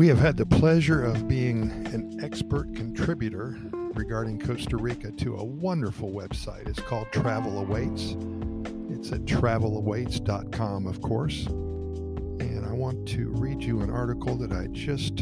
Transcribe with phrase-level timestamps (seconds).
[0.00, 3.58] We have had the pleasure of being an expert contributor
[3.92, 6.66] regarding Costa Rica to a wonderful website.
[6.70, 8.16] It's called Travel Awaits.
[8.88, 11.44] It's at travelawaits.com, of course.
[11.48, 15.16] And I want to read you an article that I just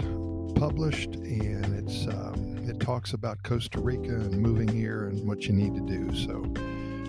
[0.55, 5.55] published, and it's um, it talks about Costa Rica and moving here and what you
[5.55, 6.15] need to do.
[6.15, 6.35] So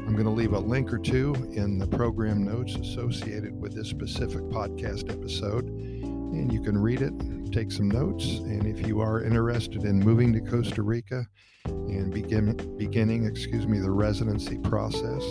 [0.08, 3.90] I'm going to leave a link or two in the program notes associated with this
[3.90, 5.68] specific podcast episode,
[6.32, 7.14] and you can read it,
[7.52, 11.26] take some notes, and if you are interested in moving to Costa Rica
[11.66, 15.24] and begin, beginning, excuse me, the residency process,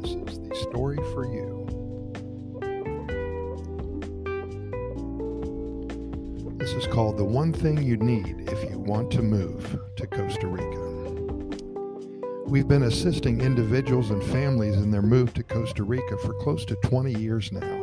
[0.00, 1.62] this is the story for you.
[6.58, 10.46] This is called The One Thing You Need If You Want to Move to Costa
[10.46, 10.92] Rica.
[12.46, 16.76] We've been assisting individuals and families in their move to Costa Rica for close to
[16.76, 17.81] 20 years now.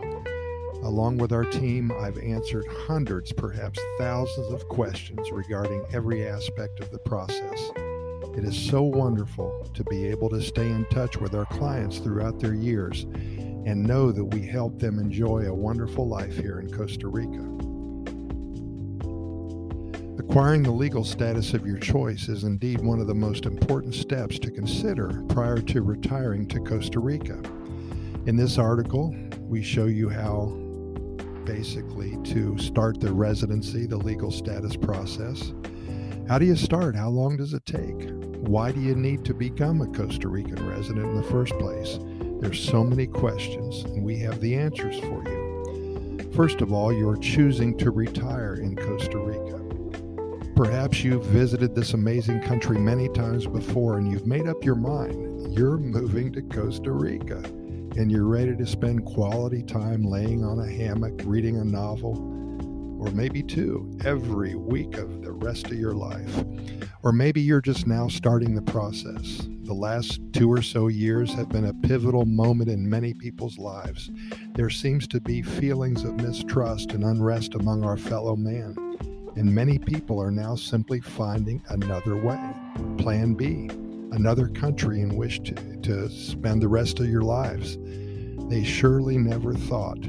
[0.89, 6.89] Along with our team, I've answered hundreds, perhaps thousands of questions regarding every aspect of
[6.89, 7.71] the process.
[8.35, 12.39] It is so wonderful to be able to stay in touch with our clients throughout
[12.39, 17.07] their years and know that we help them enjoy a wonderful life here in Costa
[17.07, 17.45] Rica.
[20.17, 24.39] Acquiring the legal status of your choice is indeed one of the most important steps
[24.39, 27.39] to consider prior to retiring to Costa Rica.
[28.25, 30.57] In this article, we show you how
[31.49, 35.51] basically to start the residency, the legal status process.
[36.27, 36.95] How do you start?
[36.95, 38.11] How long does it take?
[38.47, 41.97] Why do you need to become a Costa Rican resident in the first place?
[42.39, 46.31] There's so many questions, and we have the answers for you.
[46.35, 49.59] First of all, you're choosing to retire in Costa Rica.
[50.55, 55.51] Perhaps you've visited this amazing country many times before and you've made up your mind.
[55.57, 57.41] You're moving to Costa Rica
[57.97, 62.17] and you're ready to spend quality time laying on a hammock reading a novel,
[63.01, 66.43] or maybe two, every week of the rest of your life.
[67.03, 69.47] Or maybe you're just now starting the process.
[69.63, 74.09] The last two or so years have been a pivotal moment in many people's lives.
[74.55, 78.75] There seems to be feelings of mistrust and unrest among our fellow man,
[79.35, 82.39] and many people are now simply finding another way.
[82.97, 83.69] Plan B
[84.11, 87.77] another country in which to, to spend the rest of your lives.
[88.49, 90.01] They surely never thought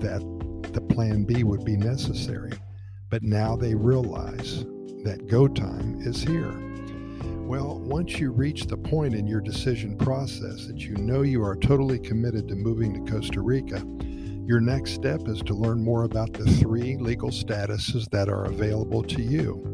[0.00, 2.52] that the plan B would be necessary,
[3.10, 4.64] but now they realize
[5.04, 6.52] that go time is here.
[7.46, 11.56] Well, once you reach the point in your decision process that you know you are
[11.56, 13.84] totally committed to moving to Costa Rica,
[14.46, 19.02] your next step is to learn more about the three legal statuses that are available
[19.02, 19.73] to you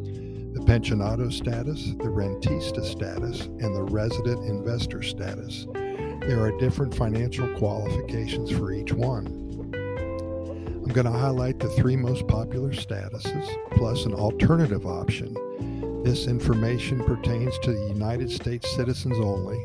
[0.60, 5.66] the pensionado status, the rentista status, and the resident investor status.
[5.72, 9.26] There are different financial qualifications for each one.
[9.74, 15.34] I'm going to highlight the three most popular statuses plus an alternative option.
[16.02, 19.62] This information pertains to the United States citizens only.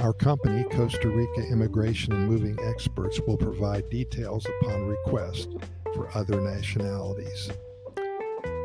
[0.00, 5.50] Our company, Costa Rica Immigration and Moving Experts, will provide details upon request
[5.94, 7.50] for other nationalities.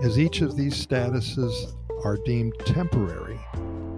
[0.04, 1.74] As each of these statuses
[2.06, 3.40] are deemed temporary,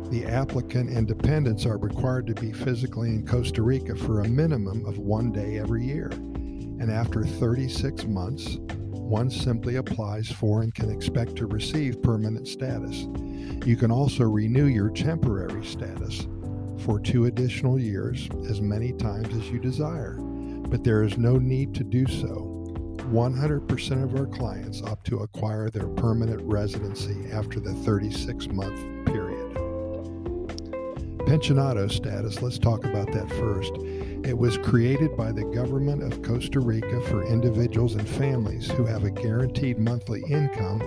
[0.09, 4.85] the applicant and dependents are required to be physically in Costa Rica for a minimum
[4.85, 6.07] of one day every year.
[6.09, 8.59] And after 36 months,
[8.91, 13.05] one simply applies for and can expect to receive permanent status.
[13.65, 16.27] You can also renew your temporary status
[16.77, 21.75] for two additional years, as many times as you desire, but there is no need
[21.75, 22.48] to do so
[23.09, 29.39] 100% of our clients opt to acquire their permanent residency after the 36 month period.
[31.25, 33.73] Pensionado status, let's talk about that first.
[34.27, 39.03] It was created by the government of Costa Rica for individuals and families who have
[39.03, 40.81] a guaranteed monthly income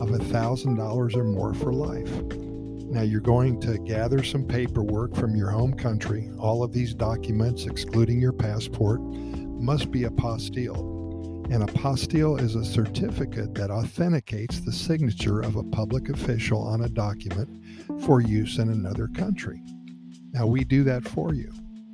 [0.00, 2.22] of $1,000 or more for life.
[2.90, 6.30] Now, you're going to gather some paperwork from your home country.
[6.38, 10.97] All of these documents, excluding your passport, must be apostilled.
[11.50, 16.90] An apostille is a certificate that authenticates the signature of a public official on a
[16.90, 17.48] document
[18.04, 19.62] for use in another country.
[20.34, 21.50] Now, we do that for you.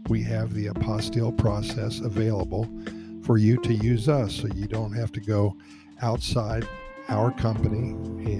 [0.08, 2.68] We have the apostille process available
[3.22, 5.56] for you to use us so you don't have to go
[6.02, 6.66] outside
[7.08, 7.90] our company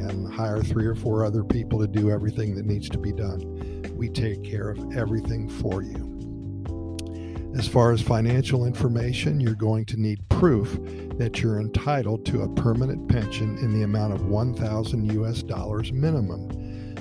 [0.01, 3.85] and hire three or four other people to do everything that needs to be done.
[3.97, 6.14] We take care of everything for you.
[7.57, 10.77] As far as financial information, you're going to need proof
[11.19, 16.51] that you're entitled to a permanent pension in the amount of 1000 US dollars minimum.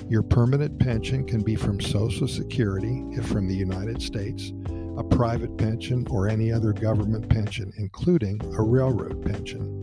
[0.08, 4.52] Your permanent pension can be from Social Security if from the United States,
[4.96, 9.82] a private pension, or any other government pension, including a railroad pension.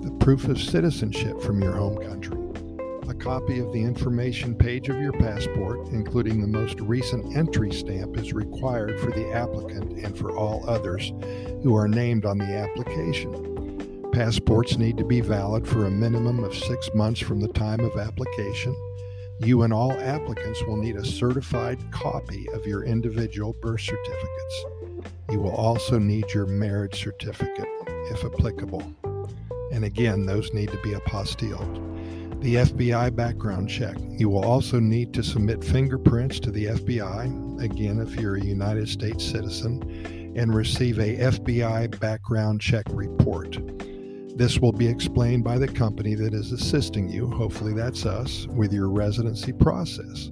[0.00, 2.39] the proof of citizenship from your home country,
[3.10, 8.16] a copy of the information page of your passport, including the most recent entry stamp,
[8.16, 11.12] is required for the applicant and for all others
[11.64, 14.12] who are named on the application.
[14.12, 17.96] Passports need to be valid for a minimum of six months from the time of
[17.96, 18.76] application.
[19.40, 24.64] You and all applicants will need a certified copy of your individual birth certificates.
[25.30, 27.66] You will also need your marriage certificate,
[28.12, 28.94] if applicable.
[29.72, 31.89] And again, those need to be apostilled
[32.40, 33.96] the FBI background check.
[34.00, 38.88] You will also need to submit fingerprints to the FBI, again, if you're a United
[38.88, 43.58] States citizen, and receive a FBI background check report.
[44.38, 48.72] This will be explained by the company that is assisting you, hopefully that's us, with
[48.72, 50.30] your residency process.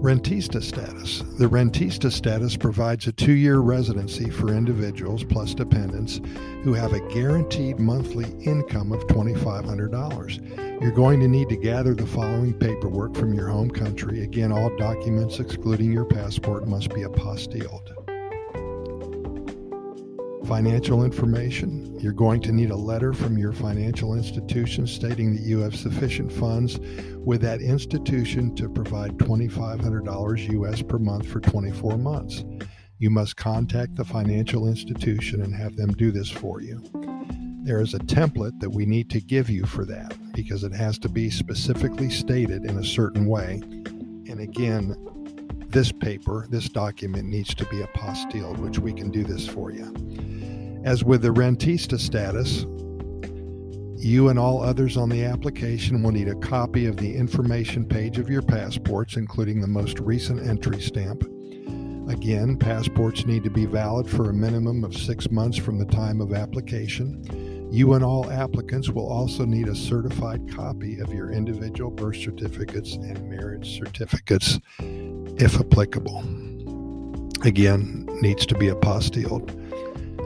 [0.00, 1.24] Rentista status.
[1.38, 6.20] The rentista status provides a two year residency for individuals plus dependents
[6.62, 10.80] who have a guaranteed monthly income of $2,500.
[10.80, 14.22] You're going to need to gather the following paperwork from your home country.
[14.22, 17.97] Again, all documents excluding your passport must be apostilled
[20.48, 22.00] financial information.
[22.00, 26.32] You're going to need a letter from your financial institution stating that you have sufficient
[26.32, 26.78] funds
[27.18, 32.44] with that institution to provide $2,500 US per month for 24 months.
[32.96, 36.82] You must contact the financial institution and have them do this for you.
[37.64, 40.98] There is a template that we need to give you for that because it has
[41.00, 43.60] to be specifically stated in a certain way.
[44.30, 44.96] And again,
[45.68, 50.37] this paper, this document needs to be apostilled, which we can do this for you.
[50.84, 52.64] As with the rentista status,
[54.00, 58.18] you and all others on the application will need a copy of the information page
[58.18, 61.24] of your passports, including the most recent entry stamp.
[62.08, 66.20] Again, passports need to be valid for a minimum of six months from the time
[66.20, 67.68] of application.
[67.70, 72.94] You and all applicants will also need a certified copy of your individual birth certificates
[72.94, 76.20] and marriage certificates, if applicable.
[77.44, 79.67] Again, needs to be apostilled.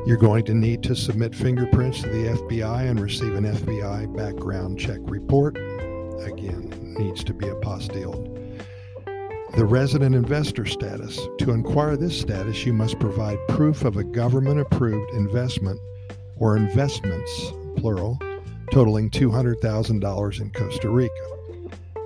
[0.05, 4.77] You're going to need to submit fingerprints to the FBI and receive an FBI background
[4.77, 5.57] check report.
[5.57, 8.29] Again, needs to be apostilled.
[9.55, 11.21] The resident investor status.
[11.39, 15.79] To inquire this status, you must provide proof of a government approved investment
[16.37, 18.19] or investments, plural,
[18.73, 21.13] totaling $200,000 in Costa Rica.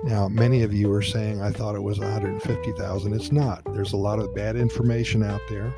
[0.03, 3.13] Now, many of you are saying, I thought it was 150,000.
[3.13, 3.63] It's not.
[3.73, 5.73] There's a lot of bad information out there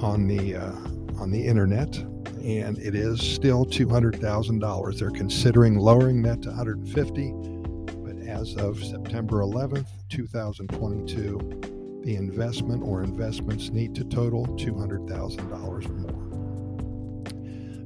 [0.00, 0.72] on the uh,
[1.18, 1.96] on the internet,
[2.42, 4.98] and it is still $200,000.
[4.98, 7.32] They're considering lowering that to 150,
[8.04, 15.92] but as of September 11th, 2022, the investment or investments need to total $200,000 or
[15.92, 16.28] more.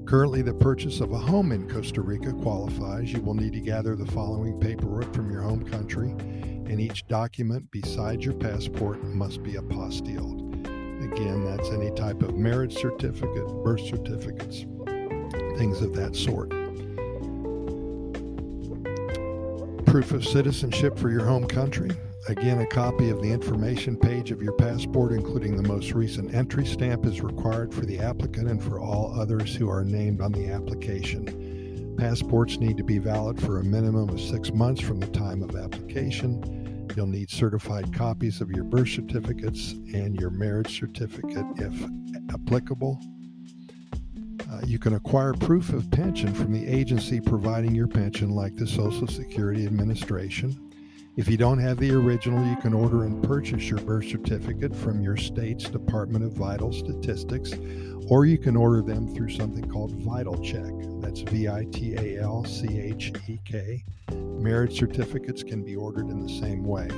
[0.06, 3.10] Currently, the purchase of a home in Costa Rica qualifies.
[3.12, 7.70] You will need to gather the following paperwork from your home country, and each document
[7.70, 10.41] besides your passport must be apostilled.
[11.12, 14.64] Again, that's any type of marriage certificate, birth certificates,
[15.58, 16.48] things of that sort.
[19.84, 21.90] Proof of citizenship for your home country.
[22.28, 26.64] Again, a copy of the information page of your passport, including the most recent entry
[26.64, 30.48] stamp, is required for the applicant and for all others who are named on the
[30.48, 31.94] application.
[31.98, 35.56] Passports need to be valid for a minimum of six months from the time of
[35.56, 36.61] application.
[36.96, 41.88] You'll need certified copies of your birth certificates and your marriage certificate if
[42.30, 43.00] applicable.
[44.50, 48.66] Uh, you can acquire proof of pension from the agency providing your pension, like the
[48.66, 50.71] Social Security Administration.
[51.14, 55.02] If you don't have the original, you can order and purchase your birth certificate from
[55.02, 57.52] your state's Department of Vital Statistics,
[58.08, 61.02] or you can order them through something called VitalChek.
[61.02, 63.84] That's V I T A L C H E K.
[64.10, 66.88] Marriage certificates can be ordered in the same way.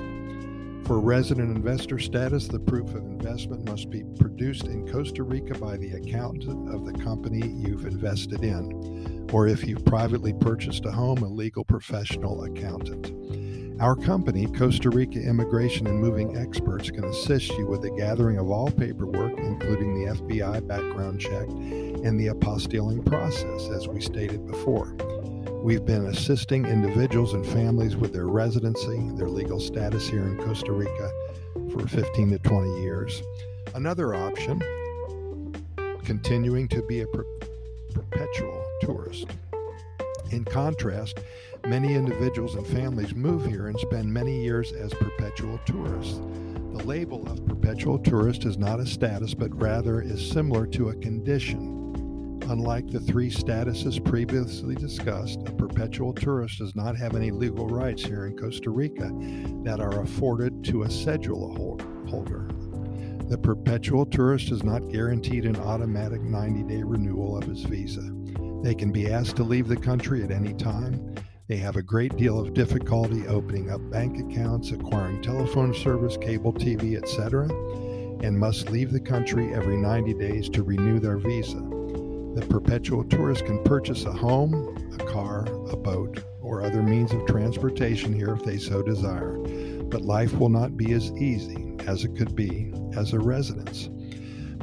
[0.86, 5.76] For resident investor status, the proof of investment must be produced in Costa Rica by
[5.76, 11.24] the accountant of the company you've invested in, or if you've privately purchased a home,
[11.24, 13.10] a legal professional accountant.
[13.80, 18.48] Our company, Costa Rica Immigration and Moving Experts, can assist you with the gathering of
[18.48, 24.94] all paperwork, including the FBI background check and the apostilling process, as we stated before.
[25.60, 30.70] We've been assisting individuals and families with their residency, their legal status here in Costa
[30.70, 31.10] Rica
[31.72, 33.22] for 15 to 20 years.
[33.74, 34.62] Another option,
[36.04, 37.26] continuing to be a per-
[37.92, 39.26] perpetual tourist.
[40.30, 41.18] In contrast,
[41.66, 46.20] many individuals and families move here and spend many years as perpetual tourists.
[46.72, 50.96] The label of perpetual tourist is not a status, but rather is similar to a
[50.96, 51.70] condition.
[52.48, 58.04] Unlike the three statuses previously discussed, a perpetual tourist does not have any legal rights
[58.04, 59.10] here in Costa Rica
[59.62, 61.56] that are afforded to a cedula
[62.10, 62.48] holder.
[63.28, 68.02] The perpetual tourist is not guaranteed an automatic 90 day renewal of his visa.
[68.62, 71.14] They can be asked to leave the country at any time.
[71.46, 76.54] They have a great deal of difficulty opening up bank accounts, acquiring telephone service, cable
[76.54, 77.48] TV, etc.,
[78.24, 81.58] and must leave the country every 90 days to renew their visa.
[81.58, 84.54] The perpetual tourist can purchase a home,
[84.98, 89.36] a car, a boat, or other means of transportation here if they so desire,
[89.90, 93.90] but life will not be as easy as it could be as a residence.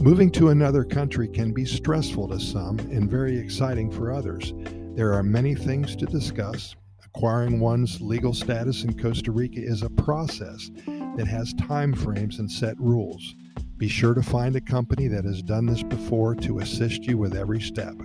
[0.02, 4.52] Moving to another country can be stressful to some and very exciting for others.
[4.94, 6.76] There are many things to discuss.
[7.06, 10.70] Acquiring one's legal status in Costa Rica is a process
[11.16, 13.36] that has time frames and set rules.
[13.78, 17.36] Be sure to find a company that has done this before to assist you with
[17.36, 17.96] every step.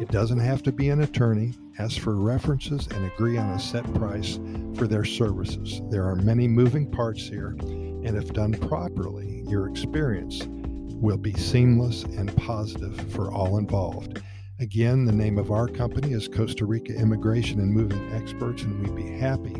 [0.00, 1.54] It doesn't have to be an attorney.
[1.78, 4.38] Ask for references and agree on a set price
[4.76, 5.80] for their services.
[5.90, 12.04] There are many moving parts here, and if done properly, your experience will be seamless
[12.04, 14.20] and positive for all involved.
[14.60, 18.96] Again, the name of our company is Costa Rica Immigration and Moving Experts, and we'd
[18.96, 19.54] be happy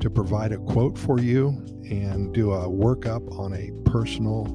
[0.00, 1.50] to provide a quote for you
[1.88, 4.46] and do a workup on a personal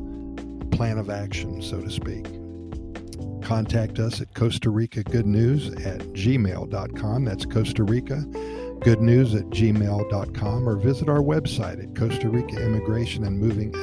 [0.71, 2.25] plan of action, so to speak.
[3.41, 7.24] Contact us at Costa Rica Good News at gmail.com.
[7.24, 8.25] That's Costa Rica
[8.81, 13.74] Good News at gmail.com or visit our website at Costa Rica Immigration and Moving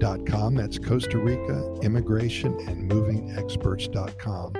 [0.00, 0.54] Experts.com.
[0.54, 4.52] That's Costa Rica Immigration and Moving Experts.com.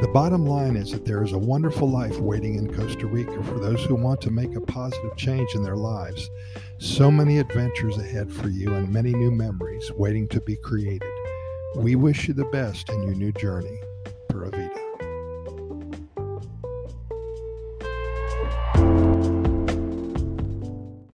[0.00, 3.60] The bottom line is that there is a wonderful life waiting in Costa Rica for
[3.60, 6.30] those who want to make a positive change in their lives.
[6.78, 11.08] So many adventures ahead for you and many new memories waiting to be created.
[11.76, 13.80] We wish you the best in your new journey.